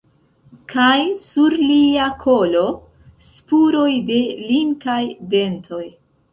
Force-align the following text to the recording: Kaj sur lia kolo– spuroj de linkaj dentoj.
Kaj 0.71 0.95
sur 1.25 1.55
lia 1.65 2.07
kolo– 2.23 2.65
spuroj 3.29 3.93
de 4.11 4.21
linkaj 4.51 5.01
dentoj. 5.37 5.87